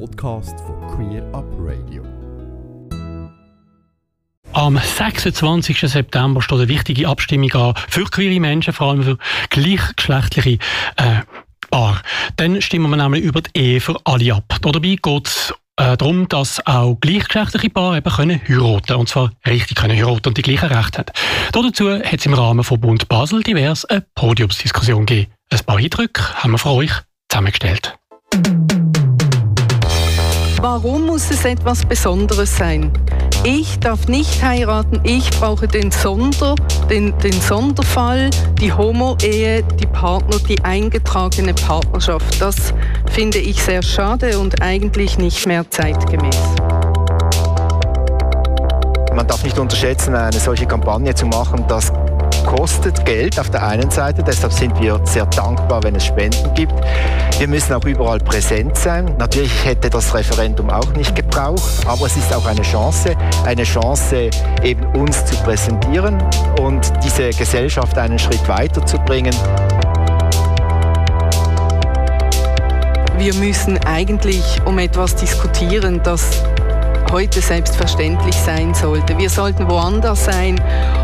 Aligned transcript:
Podcast 0.00 0.58
von 0.60 0.80
Queer 0.88 1.22
Up 1.32 1.44
Radio. 1.58 2.02
Am 4.52 4.76
26. 4.76 5.78
September 5.80 6.42
steht 6.42 6.58
eine 6.58 6.68
wichtige 6.68 7.08
Abstimmung 7.08 7.52
an 7.52 7.74
für 7.88 8.04
queere 8.04 8.40
Menschen, 8.40 8.72
vor 8.72 8.88
allem 8.88 9.02
für 9.04 9.18
gleichgeschlechtliche 9.50 10.58
äh, 10.96 11.20
Paare. 11.70 12.00
Dann 12.36 12.60
stimmen 12.60 12.90
wir 12.90 12.96
nämlich 12.96 13.22
über 13.22 13.40
die 13.40 13.50
Ehe 13.54 13.80
für 13.80 13.96
alle 14.04 14.34
ab. 14.34 14.56
Dabei 14.62 14.96
geht 15.00 15.28
es 15.28 15.54
äh, 15.76 15.96
darum, 15.96 16.28
dass 16.28 16.64
auch 16.66 16.96
gleichgeschlechtliche 17.00 17.70
Paare 17.70 17.98
eben 17.98 18.12
können 18.12 18.40
heiraten 18.48 18.94
und 18.94 19.08
zwar 19.08 19.30
richtig 19.46 19.76
können 19.76 19.96
heiraten 19.96 20.28
und 20.28 20.38
die 20.38 20.42
gleichen 20.42 20.72
Rechte 20.72 20.98
haben. 20.98 21.12
Dazu 21.52 21.90
hat 21.90 22.18
es 22.18 22.26
im 22.26 22.34
Rahmen 22.34 22.64
von 22.64 22.80
Bund 22.80 23.08
Basel 23.08 23.42
divers 23.42 23.84
eine 23.84 24.04
Podiumsdiskussion 24.14 25.06
gegeben. 25.06 25.32
Ein 25.50 25.60
paar 25.60 25.76
Eindrücke 25.76 26.34
haben 26.34 26.52
wir 26.52 26.58
für 26.58 26.70
euch 26.70 26.92
zusammengestellt. 27.28 27.96
Warum 30.66 31.04
muss 31.04 31.30
es 31.30 31.44
etwas 31.44 31.84
Besonderes 31.84 32.56
sein? 32.56 32.90
Ich 33.42 33.78
darf 33.80 34.08
nicht 34.08 34.42
heiraten, 34.42 34.98
ich 35.02 35.28
brauche 35.28 35.68
den 35.68 35.90
Sonder, 35.90 36.54
den, 36.88 37.12
den 37.18 37.38
Sonderfall, 37.38 38.30
die 38.58 38.72
Homo-Ehe, 38.72 39.62
die 39.62 39.86
Partner, 39.86 40.38
die 40.48 40.58
eingetragene 40.64 41.52
Partnerschaft. 41.52 42.40
Das 42.40 42.72
finde 43.12 43.40
ich 43.40 43.62
sehr 43.62 43.82
schade 43.82 44.38
und 44.38 44.62
eigentlich 44.62 45.18
nicht 45.18 45.46
mehr 45.46 45.70
zeitgemäß. 45.70 46.38
Man 49.14 49.26
darf 49.26 49.44
nicht 49.44 49.58
unterschätzen, 49.58 50.14
eine 50.14 50.40
solche 50.40 50.64
Kampagne 50.64 51.14
zu 51.14 51.26
machen, 51.26 51.66
dass 51.68 51.92
kostet 52.44 53.04
Geld 53.04 53.38
auf 53.38 53.50
der 53.50 53.66
einen 53.66 53.90
Seite, 53.90 54.22
deshalb 54.22 54.52
sind 54.52 54.80
wir 54.80 55.00
sehr 55.04 55.26
dankbar, 55.26 55.82
wenn 55.82 55.94
es 55.96 56.04
Spenden 56.04 56.54
gibt. 56.54 56.74
Wir 57.38 57.48
müssen 57.48 57.72
auch 57.72 57.84
überall 57.84 58.18
präsent 58.18 58.76
sein. 58.76 59.14
Natürlich 59.18 59.64
hätte 59.64 59.90
das 59.90 60.14
Referendum 60.14 60.70
auch 60.70 60.92
nicht 60.94 61.14
gebraucht, 61.14 61.62
aber 61.86 62.06
es 62.06 62.16
ist 62.16 62.34
auch 62.34 62.46
eine 62.46 62.62
Chance, 62.62 63.16
eine 63.44 63.64
Chance 63.64 64.30
eben 64.62 64.84
uns 64.96 65.24
zu 65.24 65.36
präsentieren 65.42 66.22
und 66.60 66.92
diese 67.02 67.30
Gesellschaft 67.30 67.98
einen 67.98 68.18
Schritt 68.18 68.46
weiterzubringen. 68.48 69.34
Wir 73.18 73.34
müssen 73.34 73.78
eigentlich 73.86 74.60
um 74.64 74.78
etwas 74.78 75.14
diskutieren, 75.14 76.00
das 76.02 76.42
heute 77.14 77.40
selbstverständlich 77.40 78.34
sein 78.34 78.74
sollte. 78.74 79.16
Wir 79.16 79.30
sollten 79.30 79.70
woanders 79.70 80.24
sein 80.24 80.60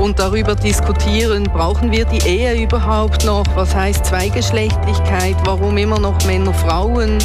und 0.00 0.18
darüber 0.18 0.56
diskutieren, 0.56 1.44
brauchen 1.44 1.92
wir 1.92 2.04
die 2.06 2.26
Ehe 2.26 2.60
überhaupt 2.60 3.24
noch? 3.24 3.44
Was 3.54 3.72
heißt 3.72 4.06
Zweigeschlechtlichkeit? 4.06 5.36
Warum 5.44 5.76
immer 5.76 6.00
noch 6.00 6.24
Männer, 6.24 6.52
Frauen? 6.54 7.18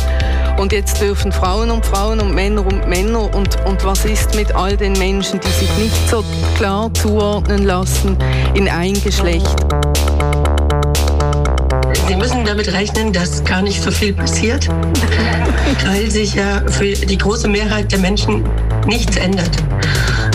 Und 0.60 0.74
jetzt 0.74 1.02
dürfen 1.02 1.32
Frauen 1.32 1.72
und 1.72 1.88
Frauen 1.88 2.20
und 2.20 2.36
Männer 2.36 2.64
und 2.64 2.88
Männer 2.88 3.34
und, 3.34 3.58
und 3.66 3.84
was 3.84 4.06
ist 4.06 4.36
mit 4.36 4.54
all 4.54 4.78
den 4.78 4.94
Menschen, 4.94 5.40
die 5.40 5.48
sich 5.48 5.76
nicht 5.80 6.10
so 6.12 6.24
klar 6.56 6.94
zuordnen 6.94 7.66
lassen 7.66 8.16
in 8.54 8.70
ein 8.70 8.94
Geschlecht? 9.02 9.56
Sie 12.08 12.16
müssen 12.16 12.46
damit 12.46 12.72
rechnen, 12.72 13.12
dass 13.12 13.44
gar 13.44 13.64
nicht 13.64 13.82
so 13.82 13.90
viel 13.90 14.14
passiert, 14.14 14.70
weil 15.88 16.12
sich 16.12 16.36
ja 16.36 16.62
für 16.68 16.94
die 16.94 17.18
große 17.18 17.48
Mehrheit 17.48 17.92
der 17.92 18.00
Menschen 18.00 18.44
nichts 18.88 19.18
ändert. 19.18 19.52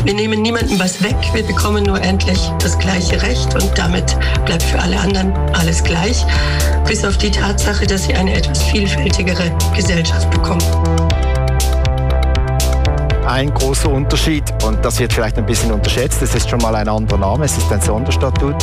Wir 0.04 0.14
nehmen 0.14 0.42
niemandem 0.42 0.78
was 0.78 1.02
weg, 1.02 1.16
wir 1.32 1.42
bekommen 1.44 1.84
nur 1.84 2.00
endlich 2.00 2.38
das 2.60 2.78
gleiche 2.78 3.20
Recht 3.22 3.54
und 3.54 3.70
damit 3.76 4.16
bleibt 4.44 4.62
für 4.62 4.78
alle 4.78 4.98
anderen 4.98 5.32
alles 5.52 5.82
gleich, 5.82 6.24
bis 6.86 7.04
auf 7.04 7.18
die 7.18 7.30
Tatsache, 7.30 7.86
dass 7.86 8.04
sie 8.04 8.14
eine 8.14 8.34
etwas 8.34 8.62
vielfältigere 8.62 9.50
Gesellschaft 9.74 10.30
bekommen 10.30 10.62
ein 13.32 13.52
großer 13.54 13.88
Unterschied 13.88 14.44
und 14.62 14.84
das 14.84 15.00
wird 15.00 15.12
vielleicht 15.12 15.38
ein 15.38 15.46
bisschen 15.46 15.72
unterschätzt. 15.72 16.20
Es 16.20 16.34
ist 16.34 16.50
schon 16.50 16.60
mal 16.60 16.74
ein 16.74 16.86
anderer 16.86 17.18
Name, 17.18 17.46
es 17.46 17.56
ist 17.56 17.72
ein 17.72 17.80
Sonderstatut 17.80 18.62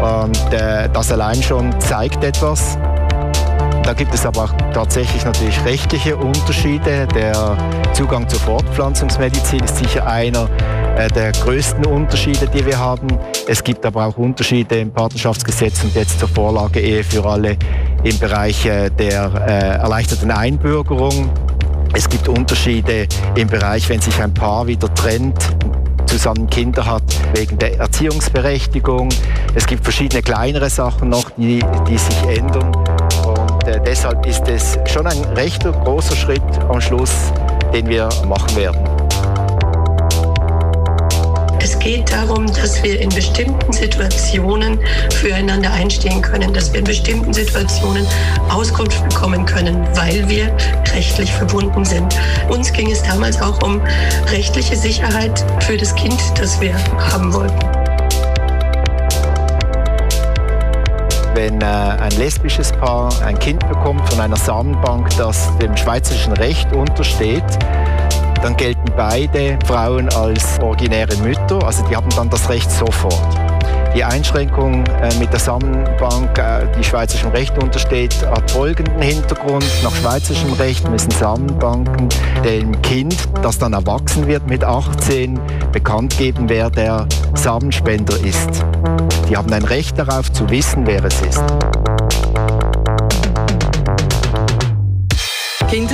und 0.00 0.52
äh, 0.52 0.88
das 0.92 1.10
allein 1.10 1.42
schon 1.42 1.78
zeigt 1.80 2.22
etwas. 2.22 2.78
Da 3.86 3.92
gibt 3.92 4.12
es 4.12 4.26
aber 4.26 4.44
auch 4.44 4.52
tatsächlich 4.74 5.24
natürlich 5.24 5.64
rechtliche 5.64 6.16
Unterschiede. 6.16 7.06
Der 7.14 7.56
Zugang 7.92 8.28
zur 8.28 8.40
Fortpflanzungsmedizin 8.40 9.60
ist 9.60 9.76
sicher 9.76 10.04
einer 10.04 10.48
äh, 10.96 11.06
der 11.06 11.30
größten 11.30 11.86
Unterschiede, 11.86 12.48
die 12.48 12.66
wir 12.66 12.80
haben. 12.80 13.06
Es 13.46 13.62
gibt 13.62 13.86
aber 13.86 14.06
auch 14.06 14.16
Unterschiede 14.16 14.80
im 14.80 14.90
Partnerschaftsgesetz 14.90 15.84
und 15.84 15.94
jetzt 15.94 16.18
zur 16.18 16.28
Vorlage 16.28 16.80
Ehe 16.80 17.04
für 17.04 17.24
alle 17.24 17.56
im 18.02 18.18
Bereich 18.18 18.66
äh, 18.66 18.90
der 18.90 19.30
äh, 19.46 19.78
erleichterten 19.78 20.32
Einbürgerung. 20.32 21.30
Es 21.94 22.08
gibt 22.08 22.28
Unterschiede 22.28 23.06
im 23.36 23.46
Bereich, 23.46 23.88
wenn 23.88 24.00
sich 24.00 24.20
ein 24.20 24.34
Paar 24.34 24.66
wieder 24.66 24.92
trennt, 24.94 25.38
zusammen 26.06 26.50
Kinder 26.50 26.84
hat, 26.84 27.04
wegen 27.34 27.56
der 27.58 27.78
Erziehungsberechtigung. 27.78 29.10
Es 29.54 29.64
gibt 29.64 29.84
verschiedene 29.84 30.22
kleinere 30.22 30.70
Sachen 30.70 31.08
noch, 31.08 31.30
die, 31.36 31.60
die 31.88 31.98
sich 31.98 32.22
ändern. 32.24 32.74
Und 33.24 33.55
äh, 33.66 33.80
deshalb 33.84 34.24
ist 34.26 34.46
es 34.48 34.78
schon 34.86 35.06
ein 35.06 35.18
recht 35.34 35.62
großer 35.62 36.16
Schritt 36.16 36.42
am 36.68 36.80
Schluss, 36.80 37.32
den 37.72 37.88
wir 37.88 38.08
machen 38.26 38.56
werden. 38.56 38.80
Es 41.60 41.78
geht 41.78 42.12
darum, 42.12 42.46
dass 42.46 42.82
wir 42.82 43.00
in 43.00 43.08
bestimmten 43.08 43.72
Situationen 43.72 44.78
füreinander 45.10 45.72
einstehen 45.72 46.22
können, 46.22 46.54
dass 46.54 46.72
wir 46.72 46.78
in 46.78 46.84
bestimmten 46.84 47.32
Situationen 47.32 48.06
Auskunft 48.48 49.02
bekommen 49.08 49.44
können, 49.44 49.84
weil 49.94 50.28
wir 50.28 50.56
rechtlich 50.94 51.32
verbunden 51.32 51.84
sind. 51.84 52.16
Uns 52.48 52.72
ging 52.72 52.90
es 52.90 53.02
damals 53.02 53.40
auch 53.42 53.62
um 53.62 53.80
rechtliche 54.30 54.76
Sicherheit 54.76 55.44
für 55.64 55.76
das 55.76 55.94
Kind, 55.96 56.20
das 56.38 56.60
wir 56.60 56.74
haben 57.12 57.32
wollten. 57.32 57.75
Wenn 61.36 61.60
äh, 61.60 61.64
ein 61.64 62.12
lesbisches 62.12 62.72
Paar 62.72 63.12
ein 63.22 63.38
Kind 63.38 63.60
bekommt 63.68 64.08
von 64.08 64.20
einer 64.20 64.36
Samenbank, 64.36 65.14
das 65.18 65.56
dem 65.58 65.76
schweizerischen 65.76 66.32
Recht 66.32 66.72
untersteht, 66.72 67.44
dann 68.42 68.56
gelten 68.56 68.90
beide 68.96 69.58
Frauen 69.66 70.08
als 70.14 70.58
originäre 70.60 71.14
Mütter, 71.18 71.62
also 71.62 71.86
die 71.86 71.94
haben 71.94 72.08
dann 72.16 72.30
das 72.30 72.48
Recht 72.48 72.70
sofort. 72.70 73.45
Die 73.94 74.04
Einschränkung 74.04 74.84
äh, 74.86 75.14
mit 75.18 75.32
der 75.32 75.40
Samenbank, 75.40 76.38
äh, 76.38 76.66
die 76.78 76.84
schweizerischem 76.84 77.30
Recht 77.30 77.62
untersteht, 77.62 78.14
hat 78.26 78.50
folgenden 78.50 79.00
Hintergrund. 79.00 79.64
Nach 79.82 79.94
schweizerischem 79.94 80.52
Recht 80.54 80.88
müssen 80.90 81.10
Samenbanken 81.12 82.08
dem 82.44 82.80
Kind, 82.82 83.16
das 83.42 83.58
dann 83.58 83.72
erwachsen 83.72 84.26
wird 84.26 84.46
mit 84.46 84.64
18, 84.64 85.40
bekannt 85.72 86.16
geben, 86.18 86.48
wer 86.48 86.70
der 86.70 87.06
Samenspender 87.34 88.18
ist. 88.20 88.64
Die 89.28 89.36
haben 89.36 89.52
ein 89.52 89.64
Recht 89.64 89.98
darauf 89.98 90.30
zu 90.30 90.48
wissen, 90.50 90.86
wer 90.86 91.04
es 91.04 91.20
ist. 91.22 91.42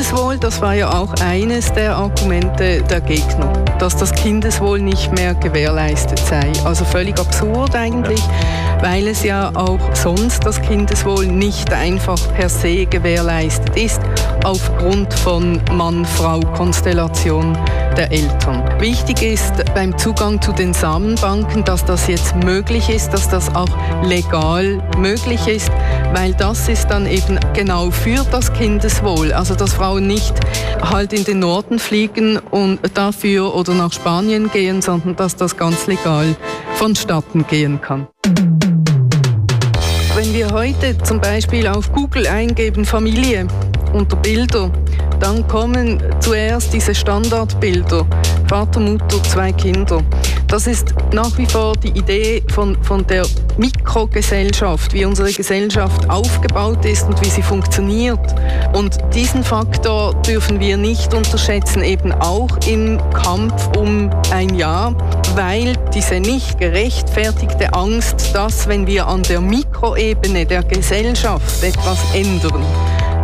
Kindeswohl, 0.02 0.36
das 0.36 0.60
war 0.60 0.74
ja 0.74 0.90
auch 0.92 1.14
eines 1.20 1.72
der 1.74 1.94
Argumente 1.94 2.82
der 2.82 3.00
Gegner, 3.00 3.52
dass 3.78 3.96
das 3.96 4.12
Kindeswohl 4.12 4.80
nicht 4.80 5.12
mehr 5.12 5.32
gewährleistet 5.32 6.18
sei. 6.18 6.50
Also 6.64 6.84
völlig 6.84 7.20
absurd 7.20 7.76
eigentlich, 7.76 8.20
weil 8.80 9.06
es 9.06 9.22
ja 9.22 9.52
auch 9.54 9.78
sonst 9.94 10.44
das 10.44 10.60
Kindeswohl 10.60 11.26
nicht 11.26 11.72
einfach 11.72 12.18
per 12.34 12.48
se 12.48 12.86
gewährleistet 12.86 13.76
ist, 13.76 14.01
aufgrund 14.44 15.12
von 15.14 15.60
Mann-Frau-Konstellation 15.72 17.56
der 17.96 18.10
Eltern. 18.10 18.62
Wichtig 18.80 19.22
ist 19.22 19.52
beim 19.74 19.96
Zugang 19.98 20.40
zu 20.40 20.52
den 20.52 20.72
Samenbanken, 20.72 21.64
dass 21.64 21.84
das 21.84 22.06
jetzt 22.06 22.34
möglich 22.36 22.88
ist, 22.88 23.10
dass 23.10 23.28
das 23.28 23.54
auch 23.54 23.68
legal 24.04 24.82
möglich 24.98 25.46
ist, 25.46 25.70
weil 26.12 26.32
das 26.34 26.68
ist 26.68 26.88
dann 26.88 27.06
eben 27.06 27.38
genau 27.54 27.90
für 27.90 28.24
das 28.30 28.52
Kindeswohl. 28.52 29.32
Also 29.32 29.54
dass 29.54 29.74
Frauen 29.74 30.06
nicht 30.06 30.34
halt 30.82 31.12
in 31.12 31.24
den 31.24 31.40
Norden 31.40 31.78
fliegen 31.78 32.38
und 32.38 32.80
dafür 32.94 33.54
oder 33.54 33.74
nach 33.74 33.92
Spanien 33.92 34.50
gehen, 34.50 34.82
sondern 34.82 35.16
dass 35.16 35.36
das 35.36 35.56
ganz 35.56 35.86
legal 35.86 36.34
vonstatten 36.74 37.46
gehen 37.46 37.80
kann. 37.80 38.06
Wenn 40.14 40.34
wir 40.34 40.50
heute 40.50 40.98
zum 40.98 41.20
Beispiel 41.20 41.66
auf 41.66 41.92
Google 41.92 42.26
eingeben 42.26 42.84
Familie 42.84 43.46
unter 43.92 44.16
Bilder, 44.16 44.70
dann 45.20 45.46
kommen 45.46 46.02
zuerst 46.20 46.72
diese 46.72 46.94
Standardbilder. 46.94 48.06
Vater, 48.48 48.80
Mutter, 48.80 49.22
zwei 49.22 49.52
Kinder. 49.52 50.02
Das 50.48 50.66
ist 50.66 50.94
nach 51.14 51.38
wie 51.38 51.46
vor 51.46 51.74
die 51.76 51.88
Idee 51.98 52.42
von, 52.48 52.76
von 52.82 53.06
der 53.06 53.24
Mikrogesellschaft, 53.56 54.92
wie 54.92 55.06
unsere 55.06 55.32
Gesellschaft 55.32 56.10
aufgebaut 56.10 56.84
ist 56.84 57.04
und 57.04 57.18
wie 57.24 57.30
sie 57.30 57.42
funktioniert. 57.42 58.20
Und 58.74 58.98
diesen 59.14 59.44
Faktor 59.44 60.14
dürfen 60.22 60.60
wir 60.60 60.76
nicht 60.76 61.14
unterschätzen, 61.14 61.82
eben 61.82 62.12
auch 62.12 62.50
im 62.66 62.98
Kampf 63.14 63.70
um 63.78 64.10
ein 64.30 64.54
Ja, 64.54 64.94
weil 65.34 65.74
diese 65.94 66.20
nicht 66.20 66.58
gerechtfertigte 66.58 67.72
Angst, 67.72 68.34
dass 68.34 68.68
wenn 68.68 68.86
wir 68.86 69.06
an 69.06 69.22
der 69.22 69.40
Mikroebene 69.40 70.44
der 70.44 70.62
Gesellschaft 70.64 71.62
etwas 71.62 71.98
ändern, 72.14 72.62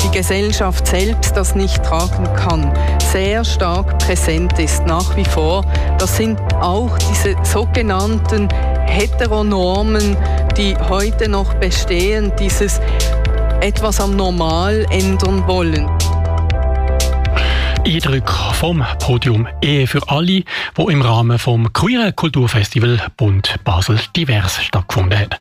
die 0.09 0.19
Gesellschaft 0.19 0.87
selbst 0.87 1.37
das 1.37 1.55
nicht 1.55 1.83
tragen 1.83 2.25
kann, 2.35 2.73
sehr 3.13 3.45
stark 3.45 3.99
präsent 3.99 4.59
ist 4.59 4.85
nach 4.87 5.17
wie 5.17 5.25
vor. 5.25 5.65
Das 5.99 6.17
sind 6.17 6.39
auch 6.55 6.97
diese 6.99 7.37
sogenannten 7.43 8.49
Heteronormen, 8.87 10.17
die 10.57 10.77
heute 10.77 11.29
noch 11.29 11.55
bestehen, 11.55 12.33
dieses 12.39 12.81
etwas 13.61 14.01
am 14.01 14.17
Normal 14.17 14.87
ändern 14.91 15.47
wollen. 15.47 15.89
Eindrücke 17.87 18.33
vom 18.53 18.85
Podium 18.99 19.49
Ehe 19.63 19.87
für 19.87 20.01
alle, 20.09 20.43
wo 20.75 20.89
im 20.89 21.03
Rahmen 21.03 21.39
vom 21.39 21.73
Queeren 21.73 22.15
Kulturfestival 22.15 23.01
Bund 23.17 23.57
Basel 23.65 23.99
divers 24.15 24.63
stattgefunden 24.63 25.19
hat. 25.19 25.41